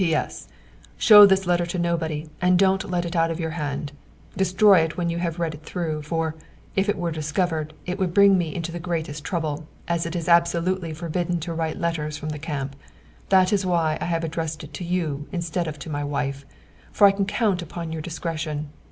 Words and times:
"P.S. 0.01 0.47
Show 0.97 1.27
this 1.27 1.45
letter 1.45 1.67
to 1.67 1.77
nobody, 1.77 2.27
and 2.41 2.57
don't 2.57 2.89
let 2.89 3.05
it 3.05 3.15
out 3.15 3.29
of 3.29 3.39
your 3.39 3.51
hand. 3.51 3.91
Destroy 4.35 4.79
it 4.79 4.97
when 4.97 5.11
you 5.11 5.19
have 5.19 5.37
read 5.37 5.53
it 5.53 5.61
through, 5.61 6.01
for, 6.01 6.33
if 6.75 6.89
it 6.89 6.97
were 6.97 7.11
discovered, 7.11 7.75
it 7.85 7.99
would 7.99 8.11
bring 8.11 8.35
me 8.35 8.55
into 8.55 8.71
the 8.71 8.79
greatest 8.79 9.23
trouble, 9.23 9.67
as 9.87 10.07
it 10.07 10.15
is 10.15 10.27
absolutely 10.27 10.91
forbidden 10.91 11.39
to 11.41 11.53
write 11.53 11.77
letters 11.77 12.17
from 12.17 12.29
the 12.29 12.39
camp. 12.39 12.75
That 13.29 13.53
is 13.53 13.63
why 13.63 13.99
I 14.01 14.05
have 14.05 14.23
addressed 14.23 14.63
it 14.63 14.73
to 14.73 14.83
you 14.83 15.27
instead 15.31 15.67
of 15.67 15.77
to 15.77 15.87
my 15.91 16.03
wife, 16.03 16.45
for 16.91 17.05
I 17.05 17.11
can 17.11 17.25
count 17.25 17.61
upon 17.61 17.91
your 17.91 18.01
discretion. 18.01 18.69